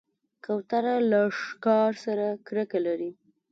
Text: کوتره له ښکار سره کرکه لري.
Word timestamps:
کوتره 0.45 0.95
له 1.11 1.21
ښکار 1.39 1.91
سره 2.05 2.27
کرکه 2.47 2.79
لري. 2.85 3.11